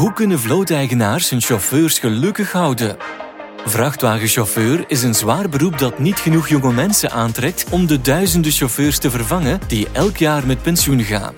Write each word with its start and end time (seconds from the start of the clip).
Hoe 0.00 0.12
kunnen 0.12 0.40
vlooteigenaars 0.40 1.30
hun 1.30 1.40
chauffeurs 1.40 1.98
gelukkig 1.98 2.52
houden? 2.52 2.96
Vrachtwagenchauffeur 3.64 4.84
is 4.86 5.02
een 5.02 5.14
zwaar 5.14 5.48
beroep 5.48 5.78
dat 5.78 5.98
niet 5.98 6.18
genoeg 6.18 6.48
jonge 6.48 6.72
mensen 6.72 7.10
aantrekt 7.10 7.66
om 7.70 7.86
de 7.86 8.00
duizenden 8.00 8.52
chauffeurs 8.52 8.98
te 8.98 9.10
vervangen 9.10 9.60
die 9.66 9.88
elk 9.92 10.16
jaar 10.16 10.46
met 10.46 10.62
pensioen 10.62 11.00
gaan. 11.00 11.34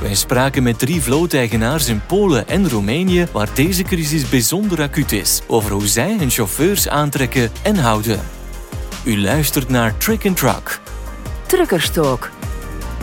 Wij 0.00 0.14
spraken 0.14 0.62
met 0.62 0.78
drie 0.78 1.00
vlooteigenaars 1.00 1.88
in 1.88 2.00
Polen 2.06 2.48
en 2.48 2.68
Roemenië 2.68 3.26
waar 3.32 3.48
deze 3.54 3.82
crisis 3.82 4.28
bijzonder 4.28 4.82
acuut 4.82 5.12
is, 5.12 5.40
over 5.46 5.72
hoe 5.72 5.86
zij 5.86 6.16
hun 6.18 6.30
chauffeurs 6.30 6.88
aantrekken 6.88 7.50
en 7.62 7.76
houden. 7.76 8.20
U 9.04 9.20
luistert 9.20 9.68
naar 9.68 9.96
Trick 9.96 10.26
and 10.26 10.36
Truck. 10.36 10.80
Truckerstalk. 11.46 12.30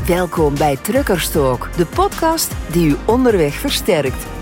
Welkom 0.06 0.58
bij 0.58 0.78
Truckerstalk, 0.82 1.70
de 1.76 1.86
podcast 1.86 2.52
die 2.72 2.88
u 2.88 2.96
onderweg 3.06 3.54
versterkt. 3.54 4.37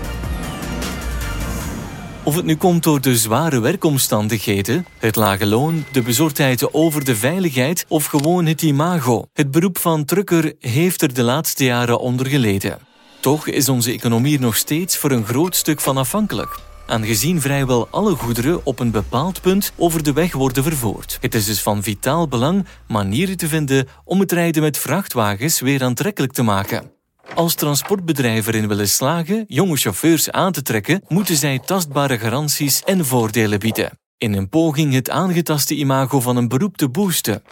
Of 2.26 2.34
het 2.34 2.44
nu 2.44 2.56
komt 2.56 2.82
door 2.82 3.00
de 3.00 3.16
zware 3.16 3.60
werkomstandigheden, 3.60 4.86
het 4.98 5.16
lage 5.16 5.46
loon, 5.46 5.84
de 5.92 6.02
bezorgdheid 6.02 6.72
over 6.72 7.04
de 7.04 7.16
veiligheid 7.16 7.84
of 7.88 8.04
gewoon 8.04 8.46
het 8.46 8.62
imago. 8.62 9.24
Het 9.32 9.50
beroep 9.50 9.78
van 9.78 10.04
trucker 10.04 10.52
heeft 10.60 11.02
er 11.02 11.14
de 11.14 11.22
laatste 11.22 11.64
jaren 11.64 12.00
onder 12.00 12.26
geleden. 12.26 12.78
Toch 13.20 13.46
is 13.46 13.68
onze 13.68 13.92
economie 13.92 14.34
er 14.34 14.40
nog 14.40 14.56
steeds 14.56 14.96
voor 14.96 15.10
een 15.10 15.24
groot 15.24 15.56
stuk 15.56 15.80
van 15.80 15.96
afhankelijk. 15.96 16.58
Aangezien 16.86 17.40
vrijwel 17.40 17.88
alle 17.90 18.14
goederen 18.14 18.66
op 18.66 18.78
een 18.78 18.90
bepaald 18.90 19.40
punt 19.40 19.72
over 19.76 20.02
de 20.02 20.12
weg 20.12 20.32
worden 20.32 20.62
vervoerd. 20.62 21.18
Het 21.20 21.34
is 21.34 21.44
dus 21.44 21.62
van 21.62 21.82
vitaal 21.82 22.28
belang 22.28 22.66
manieren 22.88 23.36
te 23.36 23.48
vinden 23.48 23.88
om 24.04 24.20
het 24.20 24.32
rijden 24.32 24.62
met 24.62 24.78
vrachtwagens 24.78 25.60
weer 25.60 25.82
aantrekkelijk 25.82 26.32
te 26.32 26.42
maken. 26.42 26.95
Als 27.34 27.54
transportbedrijven 27.54 28.54
erin 28.54 28.68
willen 28.68 28.88
slagen 28.88 29.44
jonge 29.48 29.76
chauffeurs 29.76 30.30
aan 30.30 30.52
te 30.52 30.62
trekken, 30.62 31.02
moeten 31.08 31.36
zij 31.36 31.58
tastbare 31.58 32.18
garanties 32.18 32.82
en 32.82 33.04
voordelen 33.04 33.58
bieden. 33.58 33.98
In 34.18 34.32
een 34.32 34.48
poging 34.48 34.92
het 34.92 35.10
aangetaste 35.10 35.74
imago 35.74 36.20
van 36.20 36.36
een 36.36 36.48
beroep 36.48 36.76
te 36.76 36.88
boosten. 36.88 37.42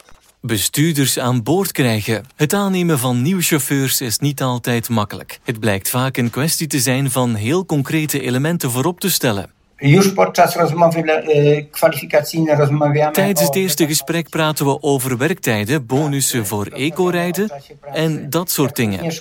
Bestuurders 0.40 1.18
aan 1.18 1.42
boord 1.42 1.72
krijgen. 1.72 2.26
Het 2.36 2.54
aannemen 2.54 2.98
van 2.98 3.22
nieuwe 3.22 3.42
chauffeurs 3.42 4.00
is 4.00 4.18
niet 4.18 4.42
altijd 4.42 4.88
makkelijk. 4.88 5.38
Het 5.42 5.60
blijkt 5.60 5.90
vaak 5.90 6.16
een 6.16 6.30
kwestie 6.30 6.66
te 6.66 6.80
zijn 6.80 7.10
van 7.10 7.34
heel 7.34 7.66
concrete 7.66 8.20
elementen 8.20 8.70
voorop 8.70 9.00
te 9.00 9.10
stellen. 9.10 9.50
Już 9.80 10.14
podczas 10.14 10.56
rozmowy 10.56 11.02
e, 11.02 11.62
kwalifikacyjnej 11.62 12.56
rozmawiamy 12.56 13.12
Tijdens 13.12 13.40
het 13.40 13.56
eerste 13.56 13.86
gesprek 13.86 14.28
praten 14.28 14.66
we 14.66 14.82
over 14.82 15.16
werktijden, 15.18 15.86
bonussen 15.86 16.46
voor 16.46 16.66
eco-rijden 16.66 17.50
en 17.92 18.30
dat 18.30 18.50
soort 18.50 18.76
dingen, 18.76 19.12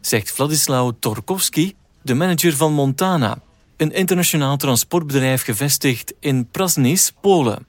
zegt 0.00 0.30
Vladislav 0.30 0.90
Torkowski, 1.00 1.74
de 2.02 2.14
manager 2.14 2.56
van 2.56 2.72
Montana, 2.72 3.38
een 3.76 3.92
internationaal 3.92 4.56
transportbedrijf 4.56 5.42
gevestigd 5.42 6.14
in 6.20 6.48
Prasnis, 6.50 7.12
Polen. 7.20 7.66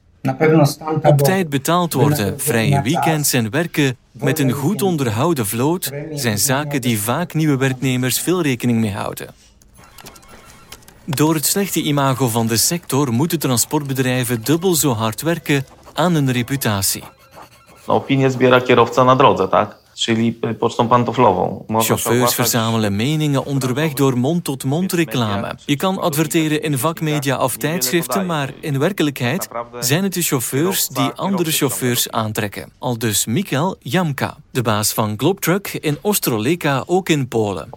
Op 1.02 1.17
tijd 1.17 1.50
betaald 1.50 1.94
worden, 1.94 2.40
vrije 2.40 2.81
weekends 2.81 3.34
en 3.34 3.50
werken 3.50 3.97
met 4.12 4.40
een 4.40 4.52
goed 4.52 4.81
onderhouden 4.81 5.45
vloot 5.45 5.92
zijn 6.14 6.38
zaken 6.38 6.81
die 6.81 7.00
vaak 7.00 7.34
nieuwe 7.34 7.58
werknemers 7.58 8.20
veel 8.20 8.42
rekening 8.42 8.80
mee 8.80 8.92
houden. 8.92 9.28
Door 11.15 11.33
het 11.33 11.45
slechte 11.45 11.81
imago 11.81 12.27
van 12.27 12.47
de 12.47 12.57
sector 12.57 13.11
moeten 13.11 13.39
transportbedrijven 13.39 14.43
dubbel 14.43 14.75
zo 14.75 14.93
hard 14.93 15.21
werken 15.21 15.66
aan 15.93 16.13
hun 16.13 16.31
reputatie. 16.31 17.03
No, 17.88 17.93
opinię 17.93 18.29
zbiera 18.29 18.59
kierowca 18.59 19.03
na 19.03 19.16
drodze, 19.16 19.47
tak? 19.47 19.78
Czyli 20.00 20.39
y, 20.45 20.53
pocztą 20.53 20.88
pantoflową. 20.88 21.66
Można 21.67 21.97
się 21.97 22.03
Chauffeurs 22.03 22.33
verzamelen 22.33 22.95
meningen 22.95 23.42
onderweg 23.45 23.94
door 23.94 24.17
mond-tot-mond 24.17 24.94
reclame. 24.94 25.56
Je 25.67 25.75
kan 25.75 26.00
adverteren 26.00 26.61
in 26.64 26.78
vakmedia 26.78 27.38
of 27.38 27.58
tijdschriften, 27.58 28.25
maar 28.25 28.53
in 28.59 28.80
werkelijkheid 28.80 29.47
zijn 29.80 30.03
het 30.03 30.14
de 30.14 30.22
chauffeurs 30.22 30.88
die 30.88 31.11
andere 31.16 31.51
chauffeurs 31.51 32.09
aantrekken. 32.09 32.72
Al 32.78 32.97
dus 32.97 33.25
Mikael 33.25 33.75
Jamka, 33.79 34.38
de 34.51 34.62
baas 34.62 34.94
van 34.94 35.13
Globtruck 35.18 35.68
in 35.68 35.97
Ostroleka, 36.02 36.84
ook 36.85 37.09
in 37.09 37.28
Polen. 37.28 37.69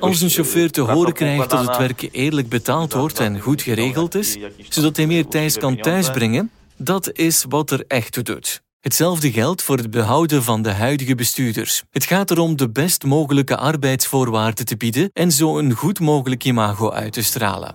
Als 0.00 0.20
een 0.20 0.30
chauffeur 0.30 0.70
te 0.70 0.80
horen 0.80 1.12
krijgt 1.12 1.50
dat 1.50 1.66
het 1.66 1.76
werk 1.76 2.08
eerlijk 2.12 2.48
betaald 2.48 2.92
wordt 2.92 3.20
en 3.20 3.40
goed 3.40 3.62
geregeld 3.62 4.14
is, 4.14 4.38
zodat 4.68 4.96
hij 4.96 5.06
meer 5.06 5.26
tijd 5.26 5.58
kan 5.58 5.76
thuisbrengen, 5.76 6.50
dat 6.76 7.12
is 7.12 7.44
wat 7.48 7.70
er 7.70 7.84
echt 7.88 8.12
toe 8.12 8.22
doet. 8.22 8.62
Hetzelfde 8.82 9.32
geldt 9.32 9.62
voor 9.62 9.76
het 9.76 9.90
behouden 9.90 10.42
van 10.42 10.62
de 10.62 10.70
huidige 10.70 11.14
bestuurders. 11.14 11.82
Het 11.90 12.04
gaat 12.04 12.30
erom 12.30 12.56
de 12.56 12.70
best 12.70 13.04
mogelijke 13.04 13.56
arbeidsvoorwaarden 13.56 14.66
te 14.66 14.76
bieden 14.76 15.10
en 15.12 15.32
zo 15.32 15.58
een 15.58 15.72
goed 15.72 16.00
mogelijk 16.00 16.44
imago 16.44 16.90
uit 16.90 17.12
te 17.12 17.22
stralen. 17.22 17.74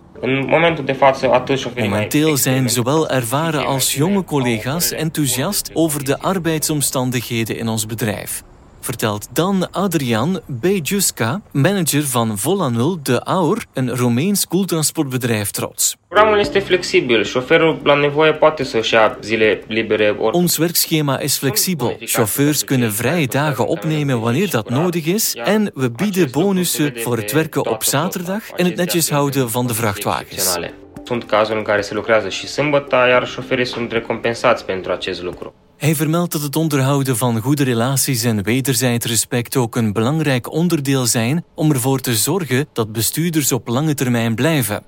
Momenteel 1.76 2.38
zijn 2.38 2.70
zowel 2.70 3.10
ervaren 3.10 3.66
als 3.66 3.96
jonge 3.96 4.24
collega's 4.24 4.92
enthousiast 4.92 5.70
over 5.74 6.04
de 6.04 6.20
arbeidsomstandigheden 6.20 7.58
in 7.58 7.68
ons 7.68 7.86
bedrijf. 7.86 8.44
Vertelt 8.88 9.28
Dan 9.34 9.68
Adrian 9.72 10.42
Bejuska, 10.46 11.42
manager 11.52 12.04
van 12.04 12.38
Volanul 12.38 13.00
de 13.04 13.24
Aur, 13.24 13.66
een 13.74 13.90
Roemeens 13.96 14.46
koeltransportbedrijf 14.46 15.50
trots. 15.52 15.96
Programul 16.08 16.40
este 16.40 16.60
flexibil. 16.60 17.24
Șoferul 17.24 17.80
la 17.84 17.94
nevoie 17.94 18.34
poate 18.34 18.64
să-și 18.64 18.94
ia 18.94 19.18
zile 19.22 19.64
libere 19.68 20.16
ori 20.20 20.36
Ons 20.36 20.58
werkschema 20.58 21.20
is 21.20 21.38
flexibel. 21.38 21.98
Chauffeurs 22.14 22.62
kunnen 22.62 22.90
vrije 22.90 23.26
dagen 23.26 23.66
opnemen 23.68 24.22
wanneer 24.22 24.50
dat 24.50 24.70
nodig 24.70 25.06
is 25.06 25.34
en 25.36 25.72
we 25.76 25.90
bieden 25.90 26.28
bonussen 26.32 26.94
voor 27.04 27.18
het 27.18 27.32
werken 27.32 27.66
op 27.66 27.84
zaterdag 27.84 28.50
en 28.56 28.66
het 28.66 28.76
netjes 28.76 29.10
houden 29.10 29.48
van 29.48 29.68
de 29.68 29.74
vrachtwagens. 29.74 30.58
Sunt 31.04 31.24
cazuri 31.24 31.58
în 31.58 31.64
care 31.64 31.82
se 31.82 31.94
lucrează 31.94 32.30
și 32.30 32.48
sâmbătă, 32.48 32.96
iar 33.10 33.28
șoferii 33.28 33.66
sunt 33.66 33.92
recompensați 33.92 34.66
pentru 34.66 34.92
acest 34.92 35.22
lucru. 35.24 35.54
Hij 35.78 35.96
vermeldt 35.96 36.32
dat 36.32 36.42
het 36.42 36.56
onderhouden 36.56 37.18
van 37.18 37.42
goede 37.42 37.64
relaties 37.64 38.24
en 38.24 38.44
wederzijds 38.44 39.06
respect 39.06 39.56
ook 39.56 39.76
een 39.76 39.94
belangrijk 39.94 40.52
onderdeel 40.52 41.06
zijn 41.06 41.44
om 41.56 41.72
ervoor 41.72 42.00
te 42.00 42.16
zorgen 42.16 42.66
dat 42.74 42.92
bestuurders 42.92 43.52
op 43.52 43.68
lange 43.68 43.94
termijn 43.94 44.36
blijven. 44.36 44.84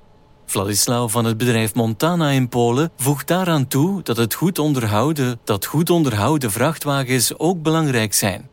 Vladislav 0.46 1.12
van 1.12 1.24
het 1.24 1.36
bedrijf 1.36 1.74
Montana 1.74 2.30
in 2.30 2.48
Polen 2.48 2.90
voegt 2.96 3.28
daaraan 3.28 3.66
toe 3.66 4.02
dat 4.02 4.16
het 4.16 4.34
goed 4.34 4.58
onderhouden, 4.58 5.38
dat 5.44 5.64
goed 5.64 5.90
onderhouden 5.90 6.50
vrachtwagens 6.50 7.38
ook 7.38 7.62
belangrijk 7.62 8.14
zijn. 8.14 8.48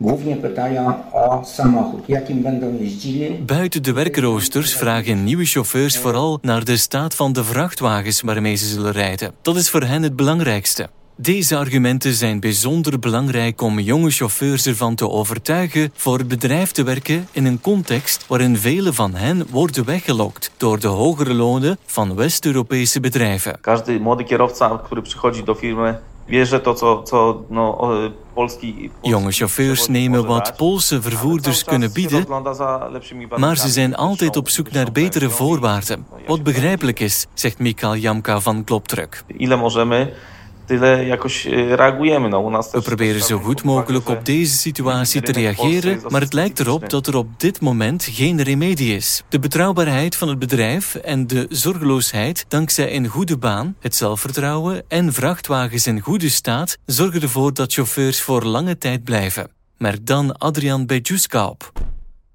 Buiten 3.45 3.83
de 3.83 3.93
werkroosters 3.93 4.75
vragen 4.75 5.23
nieuwe 5.23 5.45
chauffeurs 5.45 5.97
vooral 5.97 6.39
naar 6.41 6.65
de 6.65 6.77
staat 6.77 7.15
van 7.15 7.33
de 7.33 7.43
vrachtwagens 7.43 8.21
waarmee 8.21 8.55
ze 8.55 8.65
zullen 8.65 8.91
rijden. 8.91 9.31
Dat 9.41 9.55
is 9.55 9.69
voor 9.69 9.83
hen 9.83 10.03
het 10.03 10.15
belangrijkste. 10.15 10.89
Deze 11.19 11.57
argumenten 11.57 12.13
zijn 12.13 12.39
bijzonder 12.39 12.99
belangrijk 12.99 13.61
om 13.61 13.79
jonge 13.79 14.09
chauffeurs 14.09 14.65
ervan 14.65 14.95
te 14.95 15.09
overtuigen 15.09 15.91
voor 15.95 16.17
het 16.17 16.27
bedrijf 16.27 16.71
te 16.71 16.83
werken 16.83 17.27
in 17.31 17.45
een 17.45 17.61
context 17.61 18.25
waarin 18.27 18.57
vele 18.57 18.93
van 18.93 19.15
hen 19.15 19.47
worden 19.49 19.85
weggelokt 19.85 20.51
door 20.57 20.79
de 20.79 20.87
hogere 20.87 21.33
lonen 21.33 21.77
van 21.85 22.15
West-Europese 22.15 22.99
bedrijven. 22.99 23.59
Polski... 28.33 28.91
Jonge 29.01 29.31
chauffeurs 29.31 29.87
nemen 29.87 30.25
wat 30.25 30.53
Poolse 30.57 31.01
vervoerders 31.01 31.63
kunnen 31.63 31.93
bieden, 31.93 32.25
maar 33.35 33.57
ze 33.57 33.69
zijn 33.69 33.95
altijd 33.95 34.35
op 34.35 34.49
zoek 34.49 34.71
naar 34.71 34.91
betere 34.91 35.29
voorwaarden. 35.29 36.05
Wat 36.27 36.43
begrijpelijk 36.43 36.99
is, 36.99 37.25
zegt 37.33 37.59
Mikael 37.59 37.95
Jamka 37.95 38.39
van. 38.39 38.63
Ile 39.37 39.55
możemy, 39.55 40.13
tyle 40.67 41.05
jakoś 41.05 41.45
y, 41.45 41.75
reagujemy. 41.75 42.29
No, 42.29 42.47
u 42.47 42.51
nas 42.51 42.71
We 42.71 42.81
proberen 42.81 43.23
zo 43.23 43.39
goed 43.39 43.63
mogelijk 43.63 44.09
op 44.09 44.25
deze 44.25 44.57
situatie 44.57 45.21
te 45.21 45.31
reageren, 45.31 45.99
maar 46.07 46.21
het 46.21 46.33
lijkt 46.33 46.59
erop 46.59 46.89
dat 46.89 47.07
er 47.07 47.15
op 47.15 47.39
dit 47.39 47.61
moment 47.61 48.07
geen 48.11 48.43
remedie 48.43 48.95
is. 48.95 49.23
De 49.29 49.39
betrouwbaarheid 49.39 50.15
van 50.15 50.27
het 50.27 50.39
bedrijf 50.39 50.95
en 50.95 51.27
de 51.27 51.45
zorgeloosheid 51.49 52.45
dankzij 52.47 52.95
een 52.95 53.07
goede 53.07 53.37
baan, 53.37 53.75
het 53.79 53.95
zelfvertrouwen 53.95 54.83
en 54.87 55.13
vrachtwagens 55.13 55.87
in 55.87 55.99
goede 55.99 56.29
staat 56.29 56.77
zorgen 56.85 57.21
ervoor 57.21 57.53
dat 57.53 57.73
chauffeurs 57.73 58.21
voor 58.21 58.43
lange 58.43 58.77
tijd 58.77 59.03
blijven. 59.03 59.49
Merk 59.77 60.05
dan 60.05 60.37
Adrian 60.37 60.85
Bejuska 60.85 61.47
op. 61.47 61.71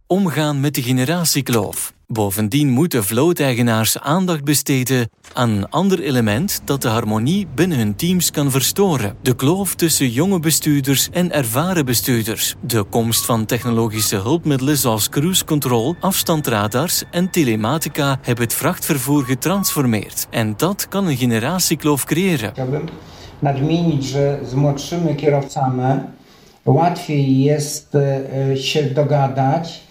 Omgaan 0.07 0.61
met 0.61 0.75
de 0.75 0.83
generatiekloof. 0.83 1.93
Bovendien 2.13 2.71
moeten 2.71 3.05
vlooteigenaars 3.05 3.99
aandacht 3.99 4.45
besteden 4.45 5.09
aan 5.33 5.51
een 5.51 5.69
ander 5.69 6.01
element 6.01 6.61
dat 6.65 6.83
de 6.83 6.89
harmonie 6.89 7.47
binnen 7.55 7.79
hun 7.79 7.97
teams 7.97 8.31
kan 8.31 8.51
verstoren. 8.51 9.17
De 9.23 9.35
kloof 9.35 9.75
tussen 9.75 10.11
jonge 10.11 10.41
bestuurders 10.41 11.09
en 11.11 11.33
ervaren 11.33 11.85
bestuurders. 11.85 12.55
De 12.61 12.83
komst 12.83 13.25
van 13.25 13.47
technologische 13.47 14.17
hulpmiddelen 14.17 14.77
zoals 14.77 15.09
cruise 15.09 15.45
control, 15.45 15.97
afstandradars 16.01 17.03
en 17.11 17.31
telematica 17.31 18.19
hebben 18.23 18.45
het 18.45 18.55
vrachtvervoer 18.55 19.25
getransformeerd. 19.25 20.27
En 20.31 20.55
dat 20.57 20.89
kan 20.89 21.07
een 21.07 21.17
generatiekloof 21.17 22.05
creëren. 22.05 22.53
Nadmienić, 23.43 24.05
że 24.05 24.39
z 24.45 24.55
młodszymi 24.55 25.15
kierowcami 25.15 26.01
łatwiej 26.65 27.43
jest 27.43 27.95
e, 27.95 28.57
się 28.57 28.83
dogadać, 28.83 29.83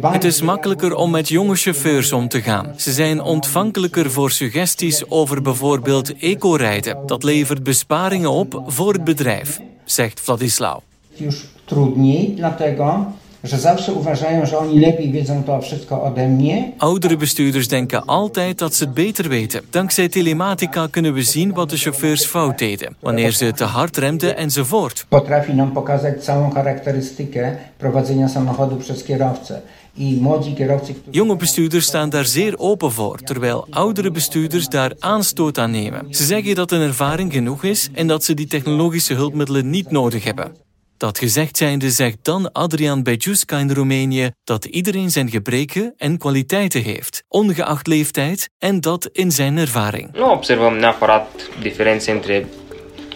Het 0.00 0.24
is 0.24 0.42
makkelijker 0.42 0.94
om 0.94 1.10
met 1.10 1.28
jonge 1.28 1.54
chauffeurs 1.54 2.12
om 2.12 2.28
te 2.28 2.42
gaan. 2.42 2.72
Ze 2.76 2.92
zijn 2.92 3.20
ontvankelijker 3.20 4.10
voor 4.10 4.30
suggesties 4.30 5.10
over 5.10 5.42
bijvoorbeeld 5.42 6.16
eco-rijden. 6.16 7.06
Dat 7.06 7.22
levert 7.22 7.62
besparingen 7.62 8.30
op 8.30 8.62
voor 8.66 8.92
het 8.92 9.04
bedrijf, 9.04 9.60
zegt 9.84 10.20
Vladislav. 10.20 10.82
Już 11.14 11.46
trudniej, 11.64 12.32
dlatego 12.36 13.06
że 13.48 13.58
zawsze 13.58 13.92
uważają, 13.92 14.46
że 14.46 14.58
oni 14.58 14.80
lepiej 14.80 15.12
wiedzą 15.12 15.42
to 15.42 15.60
wszystko 15.60 16.02
ode 16.02 16.28
mnie. 16.28 16.72
Oudere 16.78 17.16
bestuurders 17.16 17.68
denken 17.68 18.06
altijd 18.06 18.58
dat 18.58 18.74
ze 18.74 18.84
het 18.84 18.94
beter 18.94 19.28
weten. 19.28 19.60
Dankzij 19.70 20.08
telematica 20.08 20.88
kunnen 20.90 21.14
we 21.14 21.22
zien 21.22 21.54
wat 21.54 21.70
de 21.70 21.76
chauffeurs 21.76 22.26
fout 22.26 22.58
deden, 22.58 22.94
wanneer 23.00 23.32
ze 23.32 23.52
te 23.52 23.64
hard 23.64 23.96
remden 23.96 24.36
enzovoort. 24.36 25.06
Potrafi 25.08 25.54
nam 25.54 25.72
pokazać 25.72 26.24
całą 26.24 26.50
charakterystykę 26.50 27.56
prowadzenia 27.78 28.28
samochodu 28.28 28.76
przez 28.76 29.04
kierowcę. 29.04 29.60
I 29.96 30.18
młodzi 30.20 30.54
kierowcy, 30.54 30.94
którzy 30.94 31.18
Jonge 31.18 31.36
bestuurders 31.36 31.86
staan 31.86 32.10
daar 32.10 32.26
zeer 32.26 32.54
open 32.58 32.90
voor, 32.90 33.18
terwijl 33.18 33.66
oudere 33.70 34.10
bestuurders 34.10 34.68
daar 34.68 34.92
aanstoot 34.98 35.58
aan 35.58 35.70
nemen. 35.70 36.06
Ze 36.10 36.24
zeggen 36.24 36.54
dat 36.54 36.70
hun 36.70 36.80
ervaring 36.80 37.32
genoeg 37.32 37.64
is 37.64 37.88
en 37.94 38.06
dat 38.06 38.24
ze 38.24 38.34
die 38.34 38.46
technologische 38.46 39.14
hulpmiddelen 39.14 39.70
niet 39.70 39.90
nodig 39.90 40.24
hebben. 40.24 40.67
Dat 40.98 41.18
gezegd 41.18 41.56
zijnde 41.56 41.90
zegt 41.90 42.18
dan 42.22 42.52
Adrian 42.52 43.02
Bejuska 43.02 43.58
in 43.58 43.72
Roemenië 43.72 44.30
dat 44.44 44.64
iedereen 44.64 45.10
zijn 45.10 45.30
gebreken 45.30 45.94
en 45.96 46.18
kwaliteiten 46.18 46.82
heeft, 46.82 47.24
ongeacht 47.28 47.86
leeftijd, 47.86 48.50
en 48.58 48.80
dat 48.80 49.08
in 49.12 49.32
zijn 49.32 49.58
ervaring. 49.58 50.12
Nu 50.12 50.22
observăm 50.22 50.76
neapărat 50.76 51.50
diferențe 51.62 52.10
între 52.10 52.46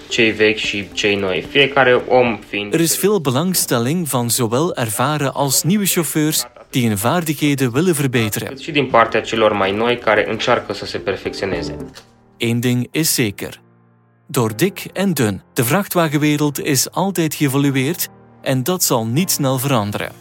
cei 0.08 0.32
vechi 0.32 0.58
și 0.58 0.88
cei 0.92 1.16
noi. 1.16 1.46
Fiecare 1.50 1.94
om 1.94 2.38
fiind... 2.48 2.74
Er 2.74 2.80
is 2.80 2.98
veel 2.98 3.20
belangstelling 3.20 4.08
van 4.08 4.30
zowel 4.30 4.72
ervaren 4.74 5.32
als 5.32 5.62
nieuwe 5.62 5.86
chauffeurs 5.86 6.44
die 6.70 6.86
hun 6.86 6.96
vaardigheden 6.96 7.70
willen 7.74 7.92
verbeteren. 7.92 8.48
cât 8.48 8.60
și 8.60 8.70
din 8.70 8.86
partea 8.86 9.20
celor 9.20 9.52
mai 9.52 9.72
noi 9.72 9.98
care 9.98 10.30
încearcă 10.30 10.72
să 10.72 10.86
se 10.86 10.98
perfecționeze. 10.98 11.76
Eén 12.36 12.60
ding 12.60 12.86
is 12.90 13.14
zeker. 13.14 13.60
Door 14.32 14.56
dik 14.56 14.86
en 14.92 15.14
dun, 15.14 15.42
de 15.52 15.64
vrachtwagenwereld 15.64 16.60
is 16.60 16.90
altijd 16.90 17.34
geëvolueerd 17.34 18.08
en 18.42 18.62
dat 18.62 18.84
zal 18.84 19.06
niet 19.06 19.30
snel 19.30 19.58
veranderen. 19.58 20.12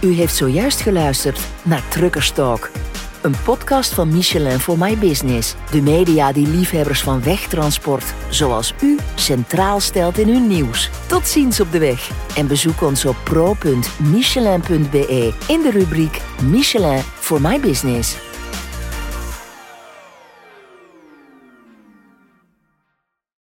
U 0.00 0.12
heeft 0.12 0.36
zojuist 0.36 0.80
geluisterd 0.80 1.40
naar 1.62 1.88
Truckerstalk. 1.88 2.70
Een 3.22 3.34
podcast 3.44 3.92
van 3.92 4.08
Michelin 4.08 4.58
for 4.58 4.78
My 4.78 4.98
Business. 4.98 5.54
De 5.70 5.82
media 5.82 6.32
die 6.32 6.46
liefhebbers 6.46 7.02
van 7.02 7.22
wegtransport, 7.22 8.14
zoals 8.28 8.74
u, 8.82 8.96
centraal 9.14 9.80
stelt 9.80 10.18
in 10.18 10.28
hun 10.28 10.46
nieuws. 10.46 10.90
Tot 11.06 11.26
ziens 11.26 11.60
op 11.60 11.72
de 11.72 11.78
weg. 11.78 12.10
En 12.36 12.46
bezoek 12.46 12.82
ons 12.82 13.04
op 13.04 13.16
pro.michelin.be 13.24 15.34
in 15.48 15.62
de 15.62 15.70
rubriek 15.70 16.20
Michelin 16.42 17.00
for 17.00 17.40
My 17.40 17.60
Business. 17.60 18.33